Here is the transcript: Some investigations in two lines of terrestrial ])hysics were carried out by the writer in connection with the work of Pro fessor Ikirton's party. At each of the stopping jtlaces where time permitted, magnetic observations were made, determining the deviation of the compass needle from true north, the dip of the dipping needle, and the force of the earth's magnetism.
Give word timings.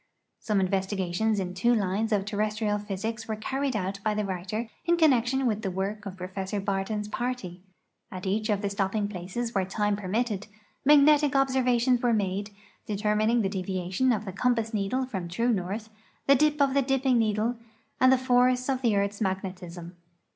Some 0.39 0.59
investigations 0.59 1.39
in 1.39 1.53
two 1.53 1.75
lines 1.75 2.11
of 2.11 2.25
terrestrial 2.25 2.79
])hysics 2.79 3.27
were 3.27 3.35
carried 3.35 3.75
out 3.75 3.99
by 4.03 4.15
the 4.15 4.25
writer 4.25 4.67
in 4.85 4.97
connection 4.97 5.45
with 5.45 5.61
the 5.61 5.69
work 5.69 6.07
of 6.07 6.17
Pro 6.17 6.27
fessor 6.27 6.59
Ikirton's 6.59 7.07
party. 7.07 7.61
At 8.11 8.25
each 8.25 8.49
of 8.49 8.63
the 8.63 8.69
stopping 8.71 9.07
jtlaces 9.07 9.53
where 9.53 9.63
time 9.63 9.95
permitted, 9.95 10.47
magnetic 10.83 11.35
observations 11.35 12.01
were 12.01 12.13
made, 12.15 12.49
determining 12.87 13.43
the 13.43 13.47
deviation 13.49 14.11
of 14.11 14.25
the 14.25 14.33
compass 14.33 14.73
needle 14.73 15.05
from 15.05 15.27
true 15.27 15.49
north, 15.49 15.91
the 16.25 16.33
dip 16.33 16.59
of 16.59 16.73
the 16.73 16.81
dipping 16.81 17.19
needle, 17.19 17.57
and 17.99 18.11
the 18.11 18.17
force 18.17 18.69
of 18.69 18.81
the 18.81 18.95
earth's 18.95 19.21
magnetism. 19.21 19.95